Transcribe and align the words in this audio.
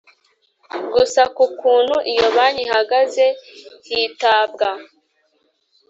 gusa 0.93 1.21
ku 1.35 1.45
kuntu 1.59 1.95
iyo 2.11 2.27
banki 2.35 2.61
ihagaze 2.65 3.25
hitabwa 3.87 4.69